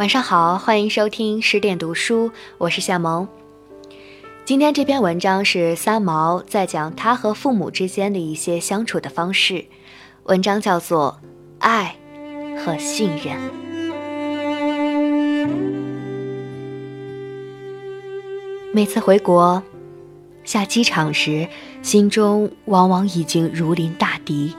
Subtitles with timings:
[0.00, 3.28] 晚上好，欢迎收听十点读书，我是夏萌。
[4.46, 9.66] 今天这篇文章是三毛在讲他和父母之间的一些相处的方式，
[10.22, 11.20] 文章叫做
[11.58, 11.94] 《爱
[12.64, 13.36] 和信任》。
[18.72, 19.62] 每次回国，
[20.44, 21.46] 下机场时，
[21.82, 24.54] 心中往往已经如临大敌，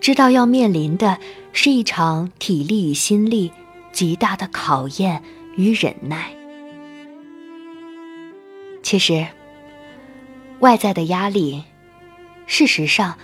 [0.00, 1.16] 知道要面临的
[1.52, 3.52] 是一场体力与心力。
[3.92, 5.22] 极大的考验
[5.56, 6.30] 与忍耐。
[8.82, 9.26] 其实，
[10.60, 11.62] 外在的压力，
[12.46, 13.16] 事实上，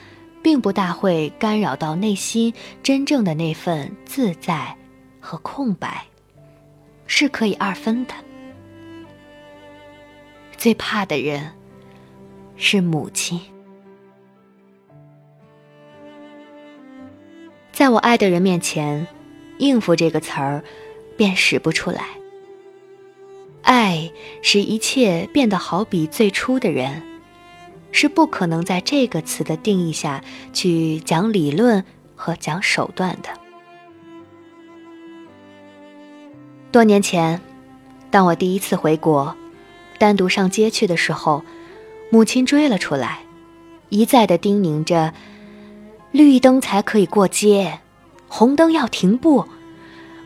[0.42, 2.52] 并不大会干扰到内心
[2.82, 4.76] 真正的那份自在
[5.20, 6.04] 和空白，
[7.06, 8.14] 是可以二分的。
[10.56, 11.52] 最怕的人，
[12.56, 13.40] 是母亲。
[17.72, 19.06] 在我爱的人面前。
[19.58, 20.62] 应付这个词儿，
[21.16, 22.04] 便使不出来。
[23.62, 24.10] 爱
[24.42, 27.02] 使一切变得好比最初的人，
[27.90, 31.84] 是不可能在这个词的定义下去讲理论
[32.14, 33.28] 和讲手段的。
[36.70, 37.40] 多年前，
[38.10, 39.34] 当我第一次回国，
[39.98, 41.42] 单独上街去的时候，
[42.10, 43.20] 母亲追了出来，
[43.88, 45.14] 一再的叮咛着
[46.12, 47.80] ：“绿灯才可以过街。”
[48.28, 49.46] 红灯要停步，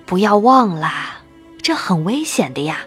[0.07, 1.23] 不要忘了，
[1.63, 2.87] 这很危险的呀。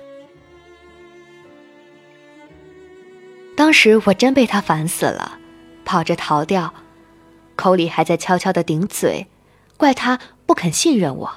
[3.56, 5.40] 当时我真被他烦死了，
[5.86, 6.74] 跑着逃掉，
[7.56, 9.28] 口里还在悄悄的顶嘴，
[9.78, 11.32] 怪他不肯信任我。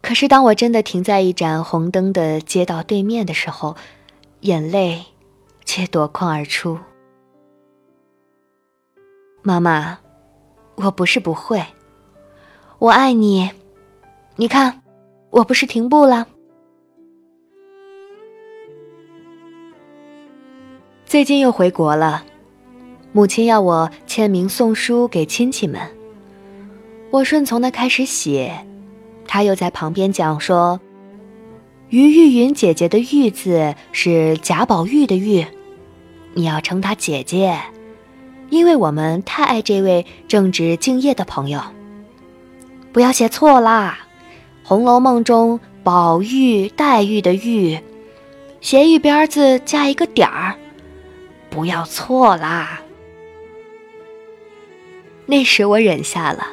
[0.00, 3.76] 可是当我真的停在一盏红灯的街道对面的时候，
[4.40, 5.04] 眼泪
[5.64, 6.78] 却夺眶而出。
[9.42, 9.98] 妈妈。
[10.76, 11.62] 我不是不会，
[12.78, 13.50] 我爱你。
[14.36, 14.82] 你看，
[15.30, 16.26] 我不是停步了。
[21.06, 22.24] 最近又回国了，
[23.12, 25.80] 母亲要我签名送书给亲戚们。
[27.10, 28.66] 我顺从的开始写，
[29.26, 30.78] 他又在旁边讲说
[31.88, 35.46] ：“于玉云姐姐的‘玉’字是贾宝玉的‘玉’，
[36.34, 37.58] 你要称她姐姐。”
[38.48, 41.60] 因为我们太爱这位正直敬业的朋友，
[42.92, 43.98] 不要写错啦，
[44.68, 47.78] 《红楼梦》中宝玉、黛玉的“玉”，
[48.60, 50.54] 斜玉边字加一个点儿，
[51.50, 52.80] 不要错啦。
[55.26, 56.46] 那时我忍下了，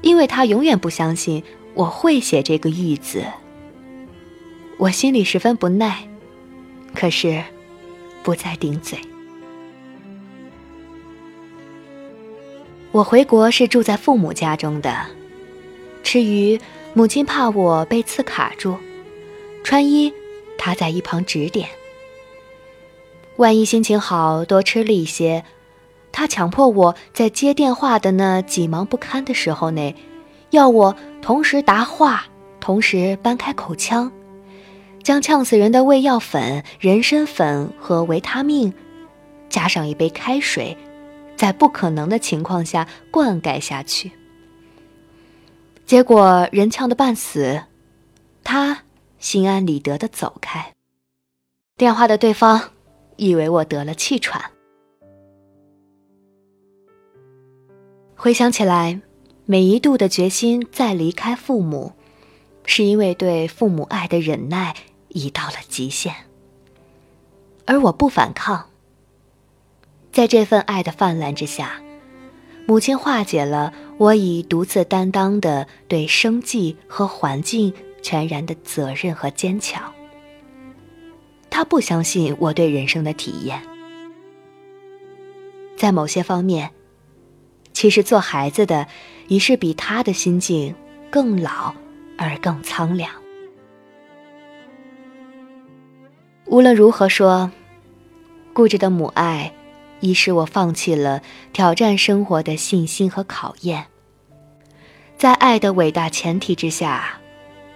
[0.00, 1.42] 因为他永远不相信
[1.74, 3.22] 我会写这个“玉”字。
[4.78, 6.08] 我心里十分不耐，
[6.94, 7.44] 可是
[8.22, 8.98] 不再顶嘴。
[12.94, 15.06] 我回国是住在父母家中的，
[16.04, 16.60] 吃鱼，
[16.92, 18.76] 母亲怕我被刺卡住；
[19.64, 20.12] 穿衣，
[20.56, 21.68] 她在一旁指点。
[23.34, 25.44] 万一心情好，多吃了一些，
[26.12, 29.96] 她强迫我在接电话的那几忙不堪的时候内，
[30.50, 32.26] 要我同时答话，
[32.60, 34.12] 同时搬开口腔，
[35.02, 38.72] 将呛死人的胃药粉、人参粉和维他命，
[39.48, 40.76] 加上一杯开水。
[41.44, 44.10] 在不可能的情况下灌溉下去，
[45.84, 47.64] 结果人呛得半死，
[48.42, 48.84] 他
[49.18, 50.72] 心安理得的走开。
[51.76, 52.70] 电话的对方
[53.16, 54.42] 以为我得了气喘。
[58.16, 59.02] 回想起来，
[59.44, 61.92] 每一度的决心再离开父母，
[62.64, 64.74] 是因为对父母爱的忍耐
[65.08, 66.14] 已到了极限，
[67.66, 68.70] 而我不反抗。
[70.14, 71.82] 在这份爱的泛滥之下，
[72.68, 79.92] 母亲化解了我以独自担当的对生计和环境全然的责任和坚强。
[81.50, 83.60] 她不相信我对人生的体验，
[85.76, 86.70] 在某些方面，
[87.72, 88.86] 其实做孩子的
[89.26, 90.72] 已是比他的心境
[91.10, 91.74] 更老
[92.16, 93.10] 而更苍凉。
[96.46, 97.50] 无论如何说，
[98.52, 99.52] 固执的母爱。
[100.04, 101.22] 已使我放弃了
[101.54, 103.86] 挑战生活的信心和考验。
[105.16, 107.18] 在爱的伟大前提之下，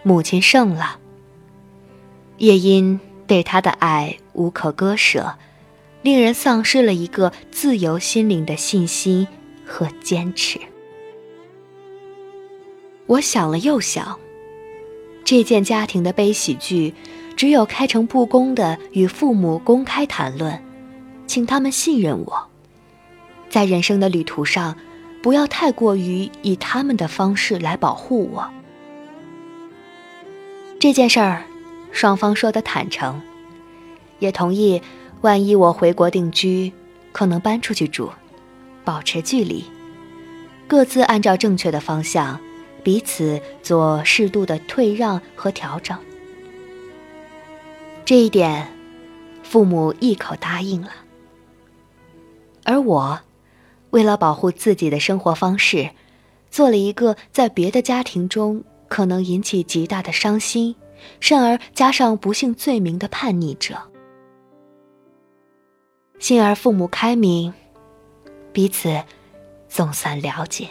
[0.02, 0.98] 母亲胜了。
[2.36, 5.36] 也因对他的爱无可割舍，
[6.02, 9.26] 令人丧失了一个自由心灵的信心
[9.66, 10.60] 和坚持。
[13.06, 14.20] 我想了又想，
[15.24, 16.92] 这件家庭的悲喜剧，
[17.34, 20.62] 只有开诚布公的与父母公开谈论。
[21.28, 22.48] 请他们信任我，
[23.50, 24.74] 在人生的旅途上，
[25.22, 28.48] 不要太过于以他们的方式来保护我。
[30.80, 31.44] 这件事儿，
[31.92, 33.20] 双方说的坦诚，
[34.18, 34.80] 也同意，
[35.20, 36.72] 万一我回国定居，
[37.12, 38.10] 可能搬出去住，
[38.82, 39.64] 保持距离，
[40.66, 42.40] 各自按照正确的方向，
[42.82, 45.98] 彼此做适度的退让和调整。
[48.06, 48.66] 这一点，
[49.42, 50.88] 父母一口答应了。
[52.68, 53.18] 而我，
[53.90, 55.88] 为了保护自己的生活方式，
[56.50, 58.62] 做了一个在别的家庭中。
[58.88, 60.74] 可能引起极大的伤心，
[61.20, 63.76] 甚而加上不幸罪名的叛逆者。
[66.18, 67.52] 幸而父母开明，
[68.50, 69.02] 彼此
[69.68, 70.68] 总算了解，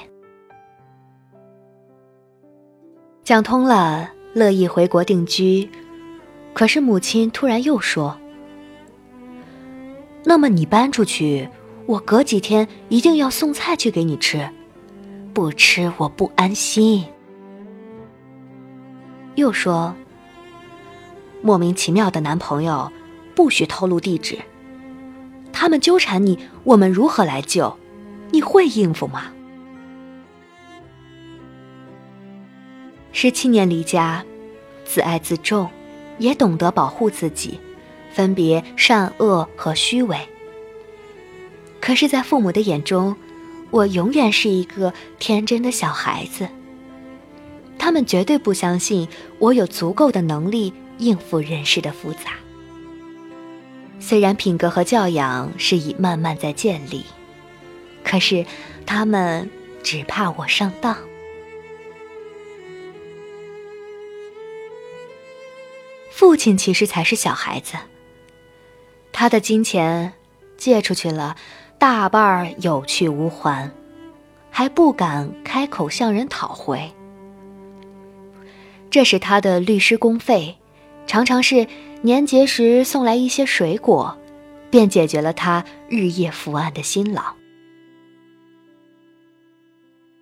[3.24, 5.70] 讲通了，乐意回国定居。
[6.56, 8.20] 可是母亲突然又说
[10.26, 11.48] ：“那么你搬出去，
[11.88, 14.48] 我隔几天一定要送菜去给你吃，
[15.34, 17.06] 不吃我不安心。”
[19.36, 19.96] 又说
[21.42, 22.92] ：“莫名其妙的男朋友，
[23.34, 24.38] 不许透露地址。
[25.54, 27.78] 他们纠缠你，我们如何来救？
[28.32, 29.32] 你会应付吗？”
[33.14, 34.26] 十七年离家，
[34.84, 35.70] 自爱自重，
[36.20, 37.58] 也懂得保护自己，
[38.12, 40.18] 分别善恶和虚伪。
[41.88, 43.16] 可是，在父母的眼中，
[43.72, 46.50] 我永远是一个天真的小孩子。
[47.80, 49.08] 他们绝对不相信
[49.40, 52.34] 我有足够的能力应付人世的复杂。
[54.02, 57.06] 虽然品格和教养是已慢慢在建立，
[58.04, 58.46] 可是
[58.86, 59.50] 他们
[59.82, 60.94] 只怕我上当。
[66.12, 67.76] 父亲其实才是小孩子，
[69.14, 70.12] 他的金钱
[70.58, 71.38] 借出去了，
[71.80, 73.72] 大半儿有去无还，
[74.50, 76.92] 还不敢开口向人讨回。
[78.90, 80.58] 这是他的律师公费，
[81.06, 81.68] 常常是
[82.02, 84.18] 年节时送来一些水果，
[84.72, 87.36] 便解决了他日夜伏案的辛劳。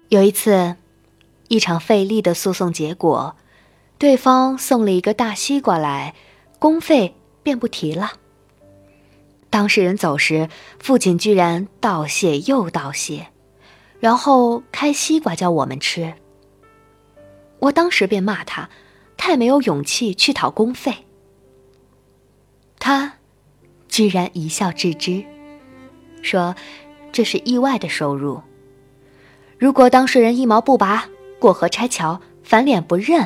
[0.10, 0.76] 有一次，
[1.48, 3.36] 一场费力的诉讼结果，
[3.98, 6.14] 对方送了一个大西瓜来，
[6.60, 8.12] 公费便不提了。
[9.56, 10.50] 当事人走时，
[10.82, 13.28] 父亲居然道谢又道谢，
[14.02, 16.14] 然后开西瓜叫我们吃。
[17.60, 18.70] 我当时便骂他，
[19.16, 20.94] 太没有勇气去讨公费。
[22.80, 23.14] 他
[23.88, 25.24] 居然一笑置之，
[26.22, 26.54] 说
[27.14, 28.42] 这是意外的收入。
[29.58, 31.08] 如果当事人一毛不拔，
[31.40, 33.26] 过河拆桥，翻脸不认，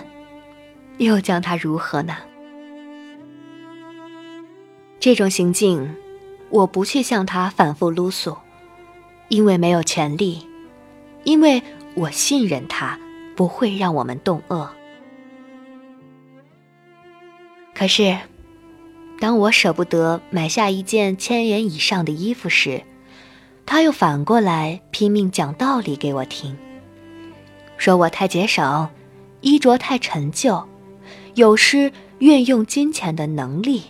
[0.99, 2.15] 又将他如何呢？
[4.99, 5.91] 这种行径，
[6.49, 8.37] 我不去向他反复撸诉，
[9.27, 10.47] 因为没有权利，
[11.23, 11.61] 因为
[11.95, 12.99] 我信任他。
[13.35, 14.69] 不会让我们动恶。
[17.73, 18.17] 可是，
[19.17, 22.83] 当我舍不得买下一件千元以上的衣服时，
[23.65, 26.53] 他又反过来拼命讲道理给我听，
[27.77, 28.89] 说我太节省，
[29.39, 30.67] 衣着太陈旧，
[31.35, 33.83] 有失运用金钱的能力，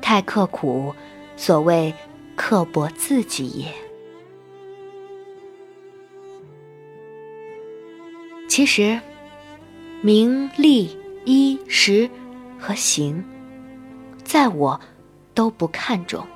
[0.00, 0.94] 太刻苦，
[1.36, 1.94] 所谓
[2.34, 3.72] 刻薄自己也。
[8.48, 8.98] 其实，
[10.00, 12.08] 名利、衣食
[12.58, 13.22] 和行，
[14.24, 14.80] 在我
[15.34, 16.26] 都不看重。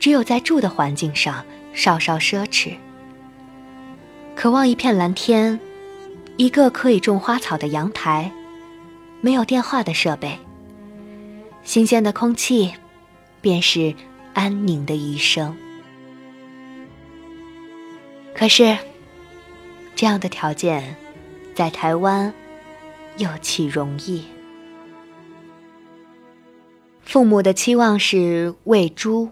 [0.00, 2.74] 只有在住的环境上稍稍奢侈，
[4.34, 5.58] 渴望一片蓝天，
[6.36, 8.30] 一个可以种花草的阳台，
[9.20, 10.38] 没有电话的设备，
[11.62, 12.74] 新鲜的空气，
[13.44, 13.94] 便是
[14.32, 15.54] 安宁的余生。
[18.34, 18.78] 可是，
[19.94, 20.96] 这样的条件。
[21.54, 22.34] 在台湾，
[23.18, 24.24] 又岂容易？
[27.02, 29.28] 父母的期望是喂猪。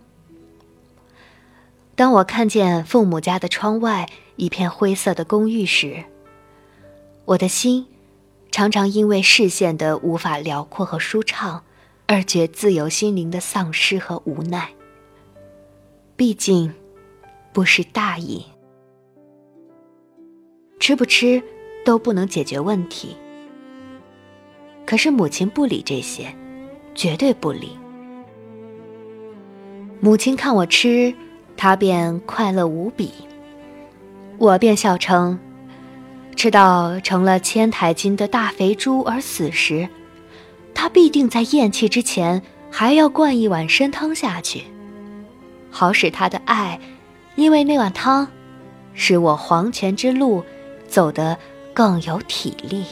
[1.97, 6.05] 当我看见父母家的窗外一片灰色的公寓时，
[7.25, 7.89] 我的心
[8.53, 11.65] 常常因为视线的无法辽阔和舒畅，
[12.13, 14.69] 而觉自由心灵的丧失和无奈。
[16.15, 16.71] 毕竟，
[17.55, 18.45] 不是大意，
[20.79, 21.43] 吃不吃？
[21.87, 23.17] 都不能解决问题。
[24.85, 26.37] 可是母亲不理这些，
[26.95, 27.79] 绝对不理。
[29.99, 31.15] 母亲看我吃，
[31.57, 33.11] 她便快乐无比。
[34.37, 35.39] 我便笑称，
[36.37, 39.89] 吃到成了千台斤的大肥猪而死时，
[40.83, 44.65] 他必定在咽气之前还要灌一碗参汤下去。
[45.71, 46.81] 好使他的爱
[47.37, 48.27] 因为那碗汤
[48.93, 50.45] 使我黄泉之路
[50.89, 51.39] 走得
[51.73, 52.85] 更有体力。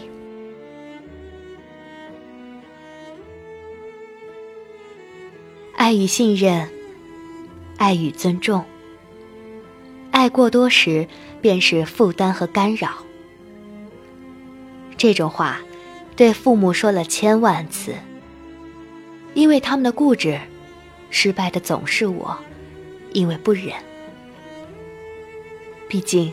[5.75, 6.71] 爱与信任
[7.77, 8.65] 爱与尊重
[10.13, 11.09] 爱过多时
[11.41, 12.91] 便是负担和干扰。
[14.97, 15.61] 这种话
[16.21, 17.95] 对父母说了千万次。
[19.33, 20.39] 因为他们的固执，
[21.09, 22.37] 失败的总是我，
[23.15, 23.73] 因为不忍。
[25.89, 26.31] 毕竟，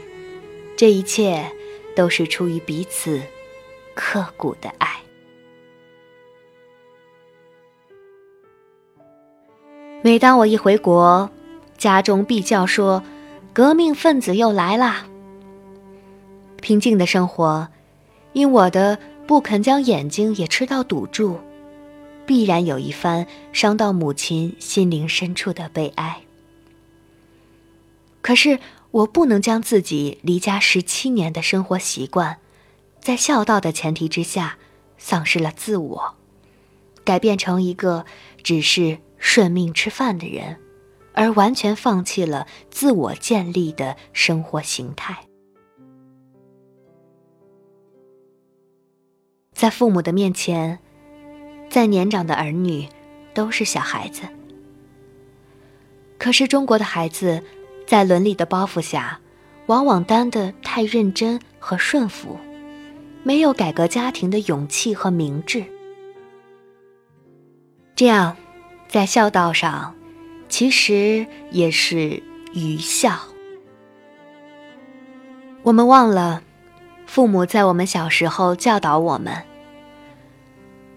[0.75, 1.50] 这一切
[1.96, 3.22] 都是出于彼此
[3.94, 4.89] 刻骨的爱。
[10.01, 11.32] 每当我一回国，
[11.77, 13.01] 家中必叫说
[13.53, 15.08] ：“革命分子又来啦。”
[16.62, 17.70] 平静的生活，
[18.34, 21.38] 因我的不肯将眼睛也吃到堵住。
[22.25, 26.22] 必然有一番伤到母亲心灵深处的悲哀。
[28.22, 28.60] 可是
[28.91, 32.38] 我不能将自己离家十七年的生活习惯，
[33.00, 34.57] 在孝道的前提之下，
[34.98, 36.15] 丧失了自我，
[37.05, 38.05] 改变成一个
[38.43, 40.57] 只是顺命吃饭的人，
[41.13, 45.26] 而完全放弃了自我建立的生活形态。
[49.57, 50.77] 在父母的面前。
[51.67, 52.87] 再年长的儿女，
[53.33, 54.21] 都是小孩子。
[56.19, 57.43] 可是中国的孩子，
[57.87, 59.19] 在伦理的包袱下，
[59.65, 62.37] 往往担得太认真和顺服，
[63.23, 65.63] 没有改革家庭的勇气和明智。
[67.95, 68.37] 这样，
[68.87, 69.93] 在孝道上，
[70.47, 72.21] 其实也是
[72.53, 73.19] 愚孝。
[75.63, 76.41] 我们忘了，
[77.07, 79.33] 父母在我们小时候教导我们。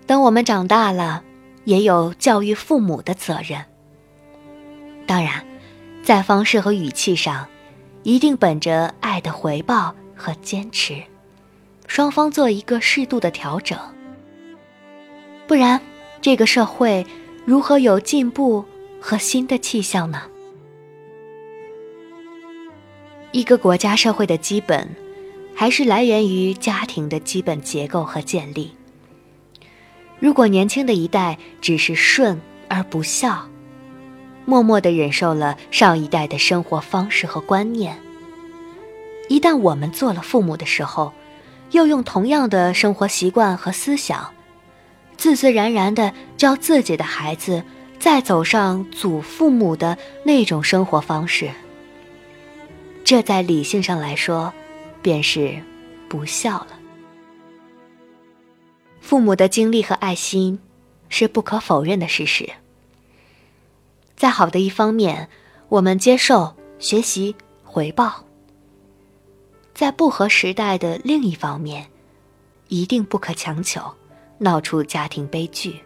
[0.07, 1.23] 等我们长大了，
[1.65, 3.65] 也有教育父母的责任。
[5.07, 5.43] 当然，
[6.03, 7.47] 在方式和语气上，
[8.03, 11.01] 一定本着爱的回报和坚持，
[11.87, 13.79] 双方做一个适度的调整。
[15.47, 15.81] 不然，
[16.21, 17.07] 这个社会
[17.47, 18.65] 如何有进步
[19.01, 20.23] 和新的气象呢？
[23.33, 24.89] 一个国家社会的基本，
[25.61, 28.75] 还是来源于家庭的基本结构和建立。
[30.19, 33.47] 如果年轻的一代只是顺而不孝，
[34.47, 37.95] 默默地忍受了上一代的生活方式和观念，
[39.29, 41.13] 一旦我们做了父母的时候，
[41.73, 44.33] 又用同样的生活习惯和思想，
[45.19, 47.63] 自自然然地教自己的孩子
[47.99, 51.51] 再走上祖父母的那种生活方式，
[53.05, 54.51] 这在理性上来说，
[55.03, 55.61] 便是
[56.09, 56.79] 不孝了。
[59.01, 60.59] 父母的精力和爱心，
[61.09, 62.49] 是不可否认的事实。
[64.15, 65.29] 在好的一方面，
[65.69, 68.25] 我们接受、学习、回报；
[69.75, 71.87] 在不合时代的另一方面，
[72.69, 73.81] 一定不可强求，
[74.39, 75.81] 闹出家庭悲剧。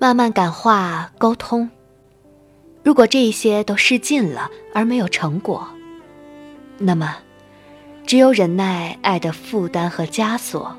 [0.00, 1.70] 慢慢感化、沟通，
[2.82, 5.66] 如果这一些都试尽了而没有成果，
[6.78, 7.16] 那么，
[8.06, 10.76] 只有忍耐爱的负担和枷锁。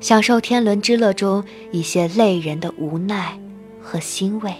[0.00, 3.38] 享受天伦之乐中一些累人的无奈
[3.80, 4.52] 和欣慰，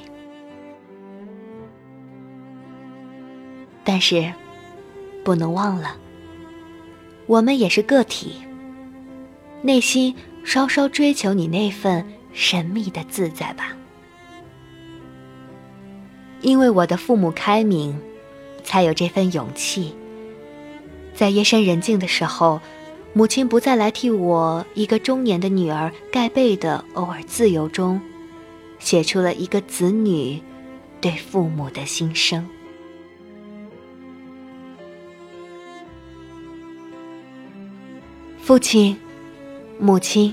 [3.83, 4.33] 但是
[5.25, 5.97] 不能忘了，
[7.27, 8.37] 我们也是个体，
[9.63, 13.77] 内心稍稍追求你那份神秘的自在吧。
[16.41, 17.99] 因为我的父母开明，
[18.63, 19.93] 才有这份勇气，
[21.15, 22.61] 在夜深人静的时候。
[23.15, 28.01] 母亲不再来替我一个中年的女儿盖被的偶尔自由中，
[28.79, 30.41] 写出了一个子女
[30.99, 32.49] 对父母的心声。
[38.41, 38.97] 父亲、
[39.79, 40.33] 母亲，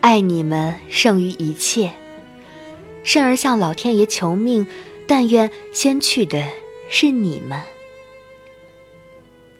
[0.00, 1.90] 爱你们胜于一切，
[3.02, 4.64] 甚而向老天爷求命，
[5.08, 6.40] 但愿先去的
[6.88, 7.60] 是你们，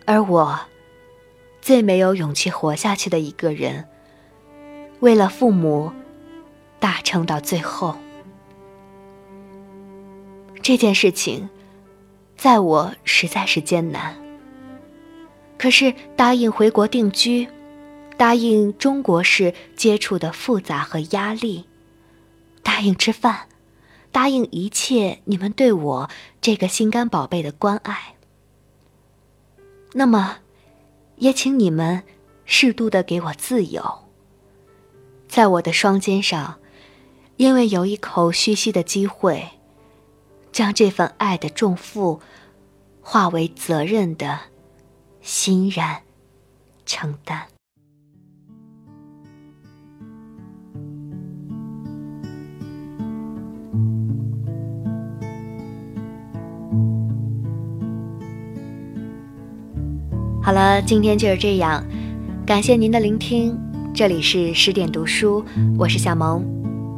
[0.06, 0.60] 而我。
[1.60, 3.86] 最没有勇气活下去的一个人，
[4.98, 5.92] 为了父母，
[6.80, 7.96] 大撑到最后。
[10.60, 11.48] 这件事情，
[12.36, 14.16] 在我实在是艰难。
[15.56, 17.46] 可是答应回国定居，
[18.16, 21.66] 答应中国式接触的复杂和压力，
[22.64, 23.46] 答应吃饭，
[24.10, 28.11] 答应一切你们对我这个心肝宝贝的关爱。
[29.94, 30.38] 那么。
[31.16, 32.02] 也请你们
[32.44, 34.08] 适度的给我自由，
[35.28, 36.58] 在我的双肩上，
[37.36, 39.48] 因为有一口虚息的机会，
[40.50, 42.20] 将这份爱的重负
[43.00, 44.40] 化为责任的
[45.20, 46.02] 欣然
[46.84, 47.51] 承担。
[60.44, 61.84] 好了，今天就是这样，
[62.44, 63.56] 感谢您的聆听。
[63.94, 65.44] 这里是十点读书，
[65.78, 66.44] 我是小萌。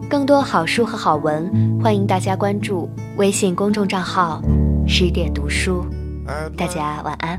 [0.08, 4.40] 更多好书和好文，欢迎大家关注微信公众账号
[4.88, 5.84] “十点读书”。
[6.56, 7.38] 大家晚安。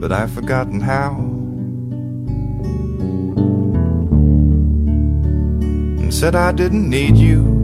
[0.00, 1.16] But I've forgotten how.
[6.00, 7.59] And said I didn't need you.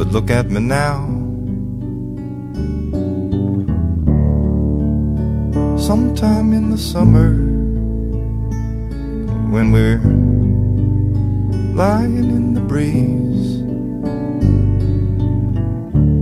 [0.00, 1.04] But look at me now.
[5.76, 7.34] Sometime in the summer,
[9.52, 10.00] when we're
[11.76, 13.60] lying in the breeze,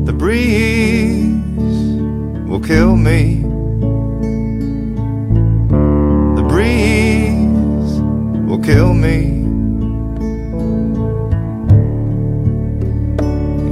[0.07, 1.31] the breeze
[2.49, 3.48] will kill me.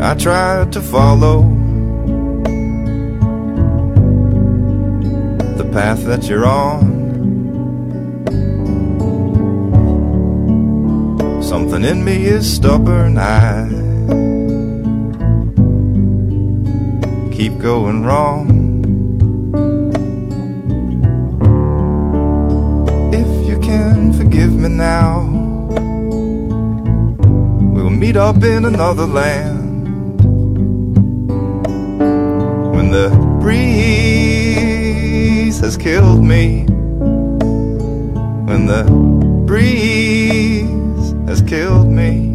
[0.07, 1.43] I tried to follow
[5.59, 7.03] the path that you're on.
[11.43, 13.19] Something in me is stubborn.
[13.19, 13.67] I
[17.35, 18.47] keep going wrong.
[23.13, 25.23] If you can forgive me now.
[27.75, 29.56] We'll meet up in another land
[32.97, 33.11] the
[33.43, 33.61] breeze
[35.61, 36.65] has killed me.
[38.49, 38.85] When the
[39.47, 42.26] breeze has killed me.